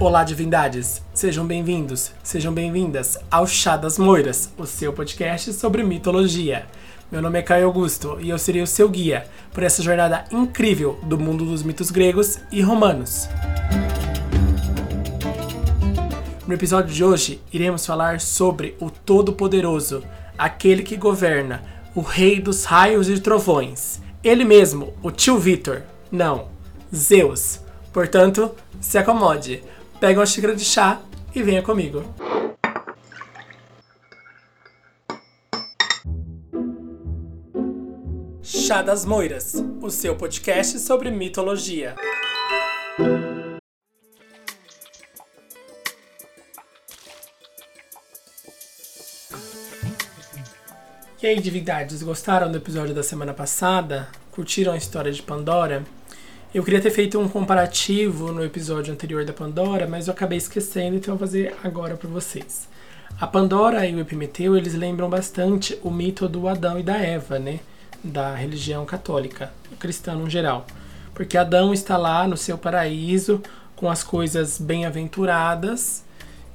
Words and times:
Olá, 0.00 0.24
divindades! 0.24 1.02
Sejam 1.12 1.46
bem-vindos, 1.46 2.12
sejam 2.22 2.54
bem-vindas 2.54 3.18
ao 3.30 3.46
Chá 3.46 3.76
das 3.76 3.98
Moiras, 3.98 4.50
o 4.56 4.64
seu 4.64 4.94
podcast 4.94 5.52
sobre 5.52 5.82
mitologia. 5.82 6.64
Meu 7.12 7.20
nome 7.20 7.38
é 7.38 7.42
Caio 7.42 7.66
Augusto 7.66 8.16
e 8.18 8.30
eu 8.30 8.38
serei 8.38 8.62
o 8.62 8.66
seu 8.66 8.88
guia 8.88 9.26
por 9.52 9.62
essa 9.62 9.82
jornada 9.82 10.24
incrível 10.32 10.98
do 11.02 11.18
mundo 11.18 11.44
dos 11.44 11.62
mitos 11.62 11.90
gregos 11.90 12.38
e 12.50 12.62
romanos. 12.62 13.28
No 16.46 16.54
episódio 16.54 16.94
de 16.94 17.04
hoje, 17.04 17.42
iremos 17.52 17.84
falar 17.84 18.22
sobre 18.22 18.78
o 18.80 18.90
Todo-Poderoso, 18.90 20.02
aquele 20.38 20.82
que 20.82 20.96
governa, 20.96 21.62
o 21.94 22.00
Rei 22.00 22.40
dos 22.40 22.64
Raios 22.64 23.06
e 23.06 23.20
Trovões. 23.20 24.00
Ele 24.24 24.46
mesmo, 24.46 24.94
o 25.02 25.10
tio 25.10 25.36
Vitor. 25.36 25.82
Não, 26.10 26.48
Zeus. 26.90 27.60
Portanto, 27.92 28.52
se 28.80 28.96
acomode, 28.96 29.62
pega 30.00 30.18
uma 30.18 30.26
xícara 30.26 30.56
de 30.56 30.64
chá 30.64 31.02
e 31.34 31.42
venha 31.42 31.62
comigo. 31.62 32.02
Chá 38.42 38.80
das 38.80 39.04
Moiras, 39.04 39.62
o 39.82 39.90
seu 39.90 40.16
podcast 40.16 40.78
sobre 40.78 41.10
mitologia. 41.10 41.94
E 51.22 51.26
aí, 51.26 51.38
divindades, 51.38 52.02
gostaram 52.02 52.50
do 52.50 52.56
episódio 52.56 52.94
da 52.94 53.02
semana 53.02 53.34
passada? 53.34 54.08
Curtiram 54.30 54.72
a 54.72 54.76
história 54.78 55.12
de 55.12 55.22
Pandora? 55.22 55.84
Eu 56.52 56.64
queria 56.64 56.80
ter 56.80 56.90
feito 56.90 57.16
um 57.16 57.28
comparativo 57.28 58.32
no 58.32 58.44
episódio 58.44 58.92
anterior 58.92 59.24
da 59.24 59.32
Pandora, 59.32 59.86
mas 59.86 60.08
eu 60.08 60.12
acabei 60.12 60.36
esquecendo, 60.36 60.96
então 60.96 61.14
eu 61.14 61.18
vou 61.18 61.24
fazer 61.24 61.54
agora 61.62 61.96
para 61.96 62.08
vocês. 62.08 62.68
A 63.20 63.24
Pandora 63.24 63.86
e 63.86 63.94
o 63.94 64.00
Epimeteu, 64.00 64.56
eles 64.56 64.74
lembram 64.74 65.08
bastante 65.08 65.78
o 65.80 65.92
mito 65.92 66.28
do 66.28 66.48
Adão 66.48 66.76
e 66.76 66.82
da 66.82 66.96
Eva, 66.96 67.38
né? 67.38 67.60
Da 68.02 68.34
religião 68.34 68.84
católica, 68.84 69.52
cristã 69.78 70.16
no 70.16 70.28
geral. 70.28 70.66
Porque 71.14 71.38
Adão 71.38 71.72
está 71.72 71.96
lá 71.96 72.26
no 72.26 72.36
seu 72.36 72.58
paraíso, 72.58 73.40
com 73.76 73.88
as 73.88 74.02
coisas 74.02 74.58
bem-aventuradas, 74.58 76.02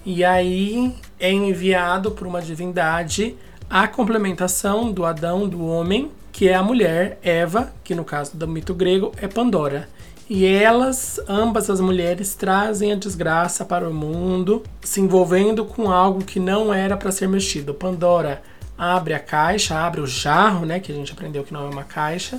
e 0.06 0.26
aí 0.26 0.94
é 1.18 1.32
enviado 1.32 2.12
por 2.12 2.28
uma 2.28 2.42
divindade 2.42 3.38
a 3.70 3.88
complementação 3.88 4.92
do 4.92 5.06
Adão, 5.06 5.48
do 5.48 5.66
homem, 5.66 6.12
que 6.36 6.50
é 6.50 6.54
a 6.54 6.62
mulher, 6.62 7.18
Eva, 7.24 7.72
que 7.82 7.96
no 7.96 8.04
caso 8.04 8.36
do 8.36 8.46
mito 8.46 8.74
grego 8.74 9.14
é 9.22 9.26
Pandora. 9.26 9.88
E 10.30 10.46
elas, 10.46 11.18
ambas 11.30 11.70
as 11.70 11.80
mulheres, 11.80 12.36
trazem 12.36 12.92
a 12.92 12.96
desgraça 12.96 13.64
para 13.64 13.90
o 13.90 13.94
mundo, 13.94 14.62
se 14.82 15.00
envolvendo 15.00 15.64
com 15.64 15.90
algo 15.90 16.26
que 16.26 16.38
não 16.38 16.74
era 16.74 16.98
para 16.98 17.10
ser 17.10 17.30
mexido. 17.30 17.74
Pandora 17.74 18.44
abre 18.78 19.14
a 19.14 19.20
caixa, 19.20 19.80
abre 19.80 20.02
o 20.02 20.06
jarro, 20.06 20.66
né, 20.66 20.82
que 20.82 20.92
a 20.92 20.96
gente 20.96 21.14
aprendeu 21.14 21.42
que 21.42 21.54
não 21.54 21.68
é 21.68 21.70
uma 21.70 21.86
caixa, 21.86 22.38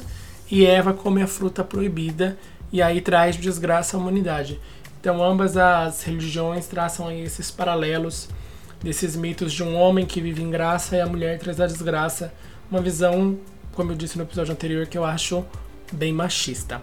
e 0.51 0.67
Eva 0.67 0.93
come 0.93 1.23
a 1.23 1.27
fruta 1.27 1.65
proibida 1.65 2.37
e 2.71 2.83
aí 2.83 3.01
traz 3.01 3.35
desgraça 3.37 3.97
à 3.97 3.99
humanidade. 3.99 4.61
Então, 5.01 5.25
ambas 5.25 5.57
as 5.57 6.03
religiões 6.03 6.67
traçam 6.67 7.09
aí 7.09 7.23
esses 7.23 7.51
paralelos 7.51 8.29
desses 8.83 9.17
mitos 9.17 9.55
de 9.55 9.63
um 9.63 9.75
homem 9.75 10.05
que 10.05 10.21
vive 10.21 10.43
em 10.43 10.51
graça 10.51 10.97
e 10.97 11.01
a 11.01 11.07
mulher 11.07 11.39
traz 11.39 11.63
a 11.63 11.67
desgraça, 11.67 12.31
uma 12.71 12.83
visão 12.83 13.39
como 13.77 13.93
eu 13.93 13.97
disse 13.97 14.17
no 14.17 14.25
episódio 14.25 14.53
anterior, 14.53 14.87
que 14.87 14.97
eu 14.97 15.05
acho 15.05 15.45
bem 15.93 16.13
machista. 16.13 16.81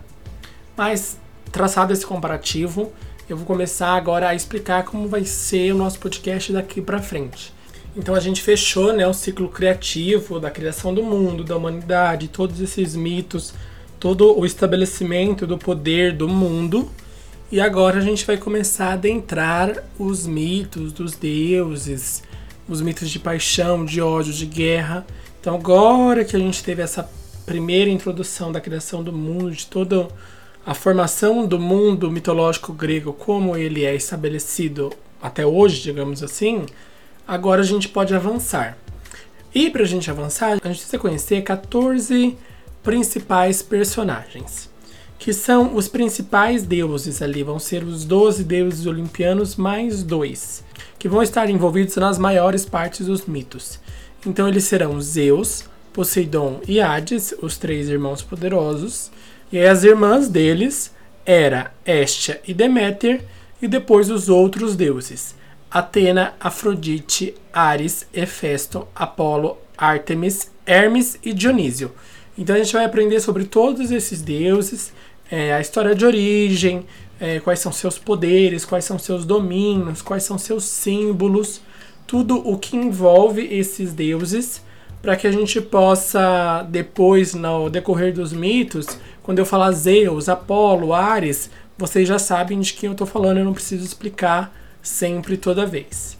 Mas, 0.77 1.17
traçado 1.51 1.91
esse 1.91 2.05
comparativo, 2.05 2.93
eu 3.27 3.35
vou 3.35 3.45
começar 3.45 3.95
agora 3.95 4.29
a 4.29 4.35
explicar 4.35 4.83
como 4.85 5.07
vai 5.07 5.25
ser 5.25 5.73
o 5.73 5.77
nosso 5.77 5.97
podcast 5.97 6.53
daqui 6.53 6.81
para 6.81 7.01
frente. 7.01 7.51
Então 7.97 8.13
a 8.13 8.19
gente 8.19 8.41
fechou 8.41 8.93
né, 8.93 9.07
o 9.07 9.13
ciclo 9.13 9.49
criativo 9.49 10.39
da 10.39 10.51
criação 10.51 10.93
do 10.93 11.03
mundo, 11.03 11.43
da 11.43 11.57
humanidade, 11.57 12.27
todos 12.27 12.59
esses 12.59 12.95
mitos, 12.95 13.53
todo 13.99 14.37
o 14.37 14.45
estabelecimento 14.45 15.47
do 15.47 15.57
poder 15.57 16.13
do 16.13 16.27
mundo. 16.27 16.89
E 17.51 17.59
agora 17.59 17.97
a 17.97 18.01
gente 18.01 18.25
vai 18.25 18.37
começar 18.37 18.87
a 18.87 18.93
adentrar 18.93 19.83
os 19.97 20.25
mitos 20.25 20.91
dos 20.91 21.15
deuses, 21.15 22.23
os 22.67 22.81
mitos 22.81 23.09
de 23.09 23.19
paixão, 23.19 23.83
de 23.83 24.01
ódio, 24.01 24.33
de 24.33 24.45
guerra 24.45 25.05
então, 25.43 25.55
agora 25.55 26.23
que 26.23 26.37
a 26.37 26.39
gente 26.39 26.63
teve 26.63 26.81
essa 26.81 27.09
primeira 27.45 27.89
introdução 27.89 28.49
da 28.49 28.61
criação 28.61 29.03
do 29.03 29.11
mundo, 29.11 29.51
de 29.51 29.67
toda 29.67 30.07
a 30.65 30.73
formação 30.73 31.45
do 31.45 31.59
mundo 31.59 32.09
mitológico 32.09 32.71
grego, 32.71 33.11
como 33.11 33.57
ele 33.57 33.83
é 33.83 33.93
estabelecido 33.93 34.89
até 35.21 35.45
hoje, 35.45 35.81
digamos 35.81 36.23
assim, 36.23 36.65
agora 37.27 37.59
a 37.59 37.65
gente 37.65 37.89
pode 37.89 38.15
avançar. 38.15 38.77
E 39.53 39.69
para 39.69 39.83
a 39.83 39.85
gente 39.85 40.09
avançar, 40.09 40.51
a 40.51 40.53
gente 40.53 40.77
precisa 40.77 40.97
conhecer 40.97 41.41
14 41.41 42.37
principais 42.81 43.61
personagens, 43.61 44.69
que 45.19 45.33
são 45.33 45.75
os 45.75 45.89
principais 45.89 46.63
deuses 46.63 47.21
ali, 47.21 47.43
vão 47.43 47.59
ser 47.59 47.83
os 47.83 48.05
12 48.05 48.45
deuses 48.45 48.85
olimpianos 48.85 49.57
mais 49.57 50.03
dois, 50.03 50.63
que 50.97 51.09
vão 51.09 51.21
estar 51.21 51.49
envolvidos 51.49 51.97
nas 51.97 52.17
maiores 52.17 52.63
partes 52.63 53.07
dos 53.07 53.25
mitos. 53.25 53.81
Então 54.25 54.47
eles 54.47 54.63
serão 54.63 55.01
Zeus, 55.01 55.65
Poseidon 55.91 56.61
e 56.67 56.79
Hades, 56.79 57.33
os 57.41 57.57
três 57.57 57.89
irmãos 57.89 58.21
poderosos. 58.21 59.11
E 59.51 59.59
as 59.59 59.83
irmãs 59.83 60.29
deles 60.29 60.91
era 61.25 61.73
Hestia 61.85 62.41
e 62.47 62.53
Deméter, 62.53 63.23
e 63.61 63.67
depois 63.67 64.09
os 64.09 64.29
outros 64.29 64.75
deuses: 64.75 65.35
Atena, 65.69 66.33
Afrodite, 66.39 67.35
Ares, 67.51 68.07
Hefesto, 68.13 68.87
Apolo, 68.95 69.57
Ártemis, 69.77 70.49
Hermes 70.65 71.17
e 71.23 71.33
Dionísio. 71.33 71.91
Então 72.37 72.55
a 72.55 72.59
gente 72.59 72.73
vai 72.73 72.85
aprender 72.85 73.19
sobre 73.19 73.43
todos 73.45 73.91
esses 73.91 74.21
deuses, 74.21 74.91
é, 75.29 75.53
a 75.53 75.61
história 75.61 75.93
de 75.93 76.05
origem, 76.05 76.85
é, 77.19 77.39
quais 77.39 77.59
são 77.59 77.71
seus 77.71 77.99
poderes, 77.99 78.65
quais 78.65 78.85
são 78.85 78.97
seus 78.97 79.23
domínios, 79.23 80.01
quais 80.01 80.23
são 80.23 80.37
seus 80.37 80.63
símbolos 80.63 81.61
tudo 82.13 82.47
o 82.47 82.59
que 82.59 82.77
envolve 82.77 83.41
esses 83.41 83.91
deuses, 83.91 84.61
para 85.01 85.15
que 85.15 85.25
a 85.25 85.31
gente 85.31 85.59
possa, 85.59 86.61
depois, 86.69 87.33
no 87.33 87.71
decorrer 87.71 88.13
dos 88.13 88.31
mitos, 88.31 88.85
quando 89.23 89.39
eu 89.39 89.47
falar 89.47 89.71
Zeus, 89.71 90.29
Apolo, 90.29 90.93
Ares, 90.93 91.49
vocês 91.75 92.07
já 92.07 92.19
sabem 92.19 92.59
de 92.59 92.71
quem 92.73 92.85
eu 92.85 92.91
estou 92.91 93.07
falando, 93.07 93.39
eu 93.39 93.45
não 93.45 93.51
preciso 93.51 93.83
explicar 93.83 94.55
sempre, 94.79 95.37
toda 95.37 95.65
vez. 95.65 96.15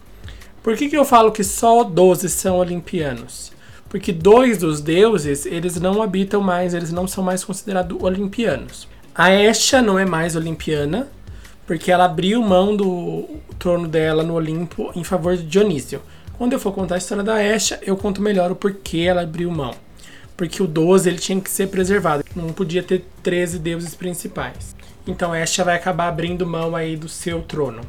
Por 0.64 0.76
que, 0.76 0.90
que 0.90 0.98
eu 0.98 1.06
falo 1.06 1.31
que 1.31 1.44
só 1.44 1.84
12 1.84 2.28
são 2.28 2.58
olimpianos? 2.58 3.52
Porque 3.88 4.12
dois 4.12 4.58
dos 4.58 4.81
deuses, 4.81 5.46
eles 5.46 5.80
não 5.80 6.02
habitam 6.02 6.42
mais, 6.42 6.74
eles 6.74 6.92
não 6.92 7.08
são 7.08 7.24
mais 7.24 7.44
considerados 7.44 8.02
olimpianos. 8.02 8.88
A 9.14 9.31
Estia 9.31 9.80
não 9.80 10.00
é 10.00 10.06
mais 10.06 10.36
olimpiana, 10.36 11.08
porque 11.66 11.91
ela 11.91 12.06
abriu 12.06 12.41
mão 12.41 12.75
do 12.75 13.28
trono 13.57 13.88
dela 13.88 14.24
no 14.24 14.34
Olimpo 14.34 14.91
em 14.96 15.03
favor 15.03 15.35
de 15.38 15.44
Dionísio. 15.44 16.01
Quando 16.38 16.53
eu 16.53 16.59
for 16.59 16.74
contar 16.74 16.96
a 16.96 16.97
história 16.97 17.24
da 17.24 17.44
Estia, 17.44 17.79
eu 17.84 17.96
conto 17.96 18.22
melhor 18.22 18.51
o 18.51 18.56
porquê 18.56 19.06
ela 19.07 19.22
abriu 19.22 19.50
mão. 19.50 19.74
Porque 20.35 20.62
o 20.62 20.68
12 20.68 21.07
ele 21.07 21.19
tinha 21.19 21.40
que 21.40 21.50
ser 21.50 21.68
preservado, 21.68 22.24
não 22.35 22.51
podia 22.51 22.84
ter 22.84 23.06
13 23.22 23.59
deuses 23.59 23.96
principais. 23.96 24.75
Então 25.07 25.35
Estia 25.35 25.63
vai 25.63 25.75
acabar 25.75 26.07
abrindo 26.07 26.46
mão 26.46 26.75
aí 26.75 26.96
do 26.97 27.07
seu 27.07 27.41
trono. 27.41 27.81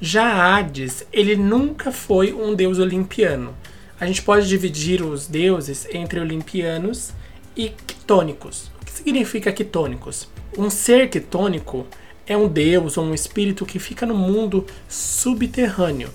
Já 0.00 0.56
Hades, 0.56 1.06
ele 1.12 1.36
nunca 1.36 1.92
foi 1.92 2.32
um 2.32 2.54
deus 2.54 2.78
olimpiano. 2.78 3.54
A 4.00 4.06
gente 4.06 4.22
pode 4.22 4.48
dividir 4.48 5.02
os 5.02 5.26
deuses 5.26 5.86
entre 5.92 6.18
olimpianos 6.18 7.12
e 7.56 7.68
quitônicos. 7.68 8.70
O 8.80 8.84
que 8.84 8.92
significa 8.92 9.52
quitônicos? 9.52 10.28
Um 10.58 10.68
ser 10.68 11.08
quitônico 11.08 11.86
é 12.26 12.36
um 12.36 12.48
deus 12.48 12.96
ou 12.96 13.04
um 13.04 13.14
espírito 13.14 13.66
que 13.66 13.78
fica 13.78 14.06
no 14.06 14.14
mundo 14.14 14.66
subterrâneo. 14.88 16.10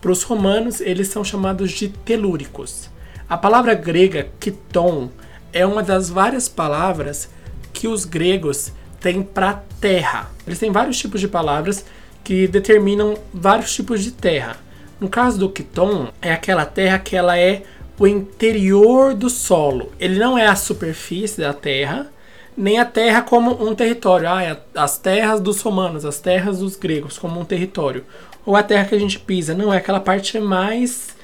Para 0.00 0.12
os 0.12 0.22
romanos, 0.22 0.80
eles 0.80 1.08
são 1.08 1.24
chamados 1.24 1.72
de 1.72 1.88
telúricos. 1.88 2.90
A 3.28 3.36
palavra 3.36 3.74
grega 3.74 4.28
kiton 4.38 5.10
é 5.52 5.64
uma 5.64 5.82
das 5.82 6.10
várias 6.10 6.48
palavras 6.48 7.30
que 7.72 7.88
os 7.88 8.04
gregos 8.04 8.72
têm 9.00 9.22
para 9.22 9.62
terra. 9.80 10.30
Eles 10.46 10.58
têm 10.58 10.70
vários 10.70 10.98
tipos 10.98 11.20
de 11.20 11.28
palavras 11.28 11.84
que 12.22 12.48
determinam 12.48 13.16
vários 13.32 13.74
tipos 13.74 14.02
de 14.02 14.10
terra. 14.10 14.56
No 14.98 15.08
caso 15.08 15.38
do 15.38 15.50
Kiton, 15.50 16.08
é 16.22 16.32
aquela 16.32 16.64
terra 16.64 16.98
que 16.98 17.14
ela 17.14 17.38
é 17.38 17.62
o 17.98 18.06
interior 18.06 19.14
do 19.14 19.28
solo. 19.28 19.92
Ele 20.00 20.18
não 20.18 20.38
é 20.38 20.46
a 20.46 20.56
superfície 20.56 21.40
da 21.40 21.52
terra, 21.52 22.10
nem 22.56 22.78
a 22.78 22.84
terra 22.84 23.22
como 23.22 23.66
um 23.66 23.74
território. 23.74 24.28
Ah, 24.28 24.42
é 24.42 24.56
as 24.74 24.98
terras 24.98 25.40
dos 25.40 25.60
romanos, 25.60 26.04
as 26.04 26.20
terras 26.20 26.58
dos 26.58 26.76
gregos 26.76 27.18
como 27.18 27.40
um 27.40 27.44
território. 27.44 28.04
Ou 28.46 28.56
a 28.56 28.62
terra 28.62 28.84
que 28.84 28.94
a 28.94 28.98
gente 28.98 29.18
pisa. 29.18 29.54
Não, 29.54 29.72
é 29.72 29.78
aquela 29.78 30.00
parte 30.00 30.38
mais 30.38 31.14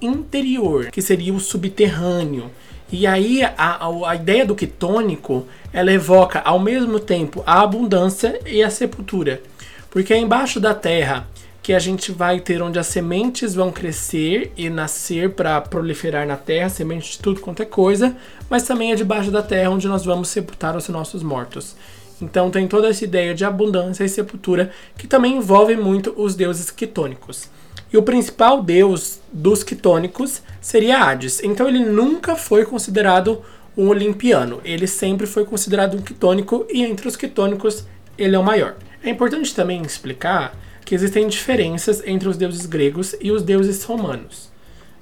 interior, 0.00 0.90
que 0.90 1.02
seria 1.02 1.32
o 1.32 1.40
subterrâneo. 1.40 2.50
E 2.92 3.06
aí 3.06 3.42
a, 3.42 3.88
a, 4.08 4.16
ideia 4.16 4.44
do 4.44 4.56
quitônico, 4.56 5.46
ela 5.72 5.92
evoca 5.92 6.40
ao 6.40 6.58
mesmo 6.58 6.98
tempo 6.98 7.42
a 7.46 7.60
abundância 7.60 8.40
e 8.44 8.62
a 8.62 8.70
sepultura. 8.70 9.40
Porque 9.90 10.14
embaixo 10.16 10.58
da 10.58 10.74
terra 10.74 11.28
que 11.62 11.72
a 11.72 11.78
gente 11.78 12.10
vai 12.10 12.40
ter 12.40 12.62
onde 12.62 12.78
as 12.78 12.86
sementes 12.86 13.54
vão 13.54 13.70
crescer 13.70 14.52
e 14.56 14.70
nascer 14.70 15.30
para 15.30 15.60
proliferar 15.60 16.26
na 16.26 16.36
terra, 16.36 16.68
semente 16.68 17.12
de 17.12 17.18
tudo 17.18 17.40
quanto 17.40 17.62
é 17.62 17.66
coisa, 17.66 18.16
mas 18.48 18.62
também 18.62 18.92
é 18.92 18.94
debaixo 18.94 19.30
da 19.30 19.42
terra 19.42 19.70
onde 19.70 19.86
nós 19.86 20.04
vamos 20.04 20.28
sepultar 20.28 20.76
os 20.76 20.88
nossos 20.88 21.22
mortos. 21.22 21.76
Então 22.20 22.50
tem 22.50 22.66
toda 22.66 22.88
essa 22.88 23.04
ideia 23.04 23.34
de 23.34 23.44
abundância 23.44 24.04
e 24.04 24.08
sepultura 24.08 24.70
que 24.96 25.06
também 25.06 25.36
envolve 25.36 25.76
muito 25.76 26.14
os 26.16 26.34
deuses 26.34 26.70
quitônicos. 26.70 27.48
E 27.92 27.96
o 27.96 28.02
principal 28.02 28.62
deus 28.62 29.20
dos 29.32 29.62
quitônicos 29.64 30.42
seria 30.60 31.02
Hades. 31.02 31.42
Então 31.42 31.68
ele 31.68 31.80
nunca 31.80 32.36
foi 32.36 32.64
considerado 32.64 33.42
um 33.76 33.88
olimpiano. 33.88 34.60
Ele 34.64 34.86
sempre 34.86 35.26
foi 35.26 35.44
considerado 35.44 35.96
um 35.96 36.02
quitônico 36.02 36.66
e 36.70 36.84
entre 36.84 37.08
os 37.08 37.16
quitônicos 37.16 37.84
ele 38.16 38.36
é 38.36 38.38
o 38.38 38.44
maior. 38.44 38.76
É 39.02 39.10
importante 39.10 39.54
também 39.54 39.82
explicar 39.82 40.54
que 40.90 40.94
existem 40.96 41.28
diferenças 41.28 42.02
entre 42.04 42.28
os 42.28 42.36
deuses 42.36 42.66
gregos 42.66 43.14
e 43.20 43.30
os 43.30 43.44
deuses 43.44 43.84
romanos. 43.84 44.50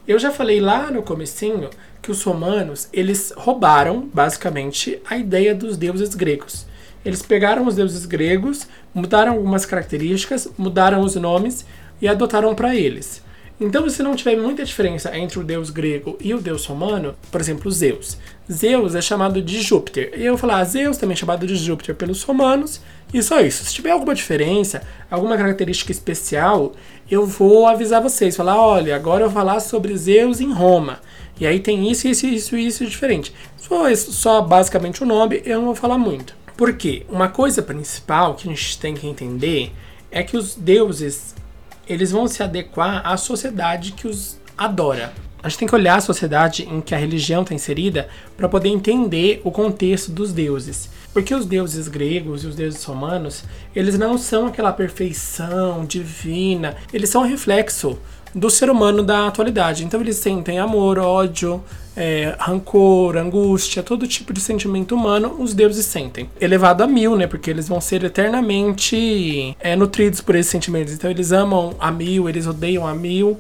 Eu 0.06 0.18
já 0.18 0.30
falei 0.30 0.60
lá 0.60 0.90
no 0.90 1.02
comecinho 1.02 1.70
que 2.02 2.10
os 2.10 2.22
romanos, 2.22 2.90
eles 2.92 3.32
roubaram 3.34 4.06
basicamente 4.12 5.00
a 5.08 5.16
ideia 5.16 5.54
dos 5.54 5.78
deuses 5.78 6.14
gregos. 6.14 6.66
Eles 7.02 7.22
pegaram 7.22 7.66
os 7.66 7.74
deuses 7.74 8.04
gregos, 8.04 8.68
mudaram 8.92 9.32
algumas 9.32 9.64
características, 9.64 10.46
mudaram 10.58 11.00
os 11.00 11.16
nomes 11.16 11.64
e 12.02 12.06
adotaram 12.06 12.54
para 12.54 12.76
eles. 12.76 13.22
Então, 13.60 13.88
se 13.90 14.04
não 14.04 14.14
tiver 14.14 14.36
muita 14.36 14.64
diferença 14.64 15.16
entre 15.18 15.38
o 15.40 15.44
deus 15.44 15.68
grego 15.68 16.16
e 16.20 16.32
o 16.32 16.40
deus 16.40 16.64
romano, 16.64 17.16
por 17.30 17.40
exemplo, 17.40 17.70
Zeus. 17.72 18.16
Zeus 18.50 18.94
é 18.94 19.02
chamado 19.02 19.42
de 19.42 19.60
Júpiter. 19.60 20.12
E 20.16 20.24
eu 20.24 20.34
vou 20.34 20.38
falar, 20.38 20.62
Zeus 20.62 20.96
também 20.96 21.14
é 21.14 21.16
chamado 21.16 21.44
de 21.44 21.56
Júpiter 21.56 21.94
pelos 21.96 22.22
romanos, 22.22 22.80
e 23.12 23.20
só 23.20 23.40
isso. 23.40 23.64
Se 23.64 23.74
tiver 23.74 23.90
alguma 23.90 24.14
diferença, 24.14 24.82
alguma 25.10 25.36
característica 25.36 25.90
especial, 25.90 26.72
eu 27.10 27.26
vou 27.26 27.66
avisar 27.66 28.00
vocês. 28.00 28.36
Falar, 28.36 28.60
olha, 28.60 28.94
agora 28.94 29.24
eu 29.24 29.28
vou 29.28 29.42
falar 29.42 29.58
sobre 29.58 29.96
Zeus 29.96 30.40
em 30.40 30.52
Roma. 30.52 31.00
E 31.40 31.46
aí 31.46 31.58
tem 31.58 31.90
isso, 31.90 32.06
isso, 32.06 32.26
isso, 32.26 32.56
isso 32.56 32.86
diferente. 32.86 33.34
For 33.56 33.94
só 33.96 34.40
basicamente 34.40 35.02
o 35.02 35.06
nome, 35.06 35.42
eu 35.44 35.58
não 35.58 35.66
vou 35.66 35.74
falar 35.74 35.98
muito. 35.98 36.36
Por 36.56 36.72
quê? 36.74 37.04
Uma 37.08 37.28
coisa 37.28 37.60
principal 37.60 38.34
que 38.34 38.48
a 38.48 38.50
gente 38.52 38.78
tem 38.78 38.94
que 38.94 39.06
entender 39.06 39.72
é 40.10 40.22
que 40.22 40.36
os 40.36 40.54
deuses 40.54 41.34
eles 41.88 42.10
vão 42.10 42.28
se 42.28 42.42
adequar 42.42 43.06
à 43.06 43.16
sociedade 43.16 43.92
que 43.92 44.06
os 44.06 44.38
adora. 44.56 45.12
A 45.40 45.48
gente 45.48 45.60
tem 45.60 45.68
que 45.68 45.74
olhar 45.74 45.96
a 45.96 46.00
sociedade 46.00 46.68
em 46.68 46.80
que 46.80 46.94
a 46.94 46.98
religião 46.98 47.42
está 47.42 47.54
inserida 47.54 48.08
para 48.36 48.48
poder 48.48 48.70
entender 48.70 49.40
o 49.44 49.52
contexto 49.52 50.10
dos 50.10 50.32
deuses. 50.32 50.90
Porque 51.12 51.34
os 51.34 51.46
deuses 51.46 51.88
gregos 51.88 52.42
e 52.42 52.48
os 52.48 52.56
deuses 52.56 52.82
romanos, 52.84 53.44
eles 53.74 53.96
não 53.96 54.18
são 54.18 54.48
aquela 54.48 54.72
perfeição 54.72 55.86
divina, 55.86 56.76
eles 56.92 57.08
são 57.08 57.22
um 57.22 57.26
reflexo 57.26 57.98
do 58.34 58.50
ser 58.50 58.70
humano 58.70 59.02
da 59.02 59.26
atualidade. 59.26 59.84
Então 59.84 60.00
eles 60.00 60.16
sentem 60.16 60.58
amor, 60.58 60.98
ódio, 60.98 61.62
é, 61.96 62.36
rancor, 62.38 63.16
angústia, 63.16 63.82
todo 63.82 64.06
tipo 64.06 64.32
de 64.32 64.40
sentimento 64.40 64.94
humano 64.94 65.36
os 65.38 65.52
deuses 65.54 65.84
sentem. 65.86 66.30
Elevado 66.40 66.82
a 66.82 66.86
mil, 66.86 67.16
né? 67.16 67.26
Porque 67.26 67.50
eles 67.50 67.68
vão 67.68 67.80
ser 67.80 68.04
eternamente 68.04 69.56
é, 69.58 69.74
nutridos 69.74 70.20
por 70.20 70.34
esses 70.34 70.50
sentimentos. 70.50 70.92
Então 70.92 71.10
eles 71.10 71.32
amam 71.32 71.74
a 71.78 71.90
mil, 71.90 72.28
eles 72.28 72.46
odeiam 72.46 72.86
a 72.86 72.94
mil. 72.94 73.38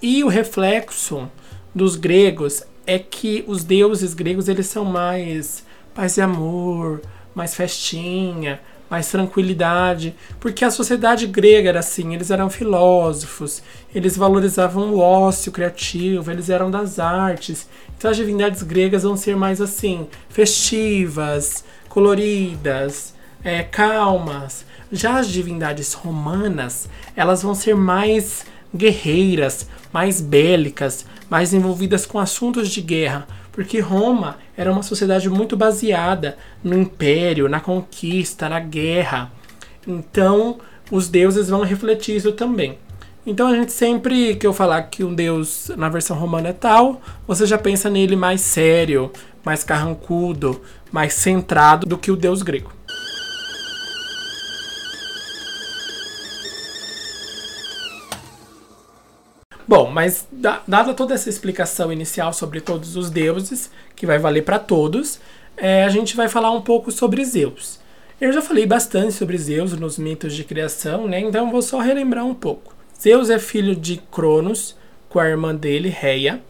E 0.00 0.22
o 0.22 0.28
reflexo 0.28 1.28
dos 1.74 1.96
gregos 1.96 2.62
é 2.86 2.98
que 2.98 3.44
os 3.46 3.64
deuses 3.64 4.14
gregos 4.14 4.48
eles 4.48 4.66
são 4.66 4.84
mais 4.84 5.64
paz 5.94 6.16
e 6.16 6.20
amor, 6.20 7.02
mais 7.34 7.54
festinha, 7.54 8.60
mais 8.90 9.08
tranquilidade, 9.10 10.14
porque 10.40 10.64
a 10.64 10.70
sociedade 10.70 11.26
grega 11.26 11.68
era 11.68 11.80
assim, 11.80 12.14
eles 12.14 12.30
eram 12.30 12.48
filósofos, 12.48 13.62
eles 13.94 14.16
valorizavam 14.16 14.94
o 14.94 14.98
ócio 14.98 15.52
criativo, 15.52 16.30
eles 16.30 16.48
eram 16.48 16.70
das 16.70 16.98
artes. 16.98 17.68
Então 17.96 18.10
as 18.10 18.16
divindades 18.16 18.62
gregas 18.62 19.02
vão 19.02 19.16
ser 19.16 19.36
mais 19.36 19.60
assim, 19.60 20.06
festivas, 20.28 21.64
coloridas, 21.88 23.14
é, 23.42 23.62
calmas. 23.62 24.64
Já 24.90 25.18
as 25.18 25.28
divindades 25.28 25.92
romanas, 25.92 26.88
elas 27.14 27.42
vão 27.42 27.54
ser 27.54 27.74
mais 27.74 28.46
guerreiras, 28.74 29.68
mais 29.92 30.20
bélicas, 30.20 31.04
mais 31.28 31.52
envolvidas 31.52 32.06
com 32.06 32.18
assuntos 32.18 32.70
de 32.70 32.80
guerra, 32.80 33.26
porque 33.58 33.80
Roma 33.80 34.36
era 34.56 34.70
uma 34.70 34.84
sociedade 34.84 35.28
muito 35.28 35.56
baseada 35.56 36.38
no 36.62 36.78
império, 36.78 37.48
na 37.48 37.58
conquista, 37.58 38.48
na 38.48 38.60
guerra. 38.60 39.32
Então, 39.84 40.58
os 40.92 41.08
deuses 41.08 41.48
vão 41.48 41.64
refletir 41.64 42.14
isso 42.14 42.30
também. 42.30 42.78
Então, 43.26 43.48
a 43.48 43.56
gente 43.56 43.72
sempre 43.72 44.36
que 44.36 44.46
eu 44.46 44.52
falar 44.52 44.82
que 44.82 45.02
um 45.02 45.12
deus 45.12 45.72
na 45.76 45.88
versão 45.88 46.16
romana 46.16 46.50
é 46.50 46.52
tal, 46.52 47.02
você 47.26 47.46
já 47.46 47.58
pensa 47.58 47.90
nele 47.90 48.14
mais 48.14 48.42
sério, 48.42 49.10
mais 49.44 49.64
carrancudo, 49.64 50.62
mais 50.92 51.14
centrado 51.14 51.84
do 51.84 51.98
que 51.98 52.12
o 52.12 52.16
deus 52.16 52.42
grego. 52.42 52.77
Bom, 59.68 59.90
mas 59.90 60.26
dada 60.66 60.94
toda 60.94 61.12
essa 61.12 61.28
explicação 61.28 61.92
inicial 61.92 62.32
sobre 62.32 62.58
todos 62.58 62.96
os 62.96 63.10
deuses, 63.10 63.70
que 63.94 64.06
vai 64.06 64.18
valer 64.18 64.42
para 64.42 64.58
todos, 64.58 65.20
é, 65.58 65.84
a 65.84 65.90
gente 65.90 66.16
vai 66.16 66.26
falar 66.26 66.50
um 66.52 66.62
pouco 66.62 66.90
sobre 66.90 67.22
Zeus. 67.22 67.78
Eu 68.18 68.32
já 68.32 68.40
falei 68.40 68.64
bastante 68.64 69.12
sobre 69.12 69.36
Zeus 69.36 69.74
nos 69.74 69.98
mitos 69.98 70.34
de 70.34 70.42
criação, 70.42 71.06
né? 71.06 71.20
Então 71.20 71.50
vou 71.50 71.60
só 71.60 71.80
relembrar 71.80 72.24
um 72.24 72.34
pouco. 72.34 72.74
Zeus 72.98 73.28
é 73.28 73.38
filho 73.38 73.76
de 73.76 73.98
Cronos, 74.10 74.74
com 75.06 75.20
a 75.20 75.28
irmã 75.28 75.54
dele, 75.54 75.90
Reia. 75.90 76.40